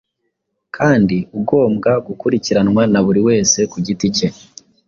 [0.75, 4.27] kandi ugombwa gukurikiranwa na buri wese ku giti cye,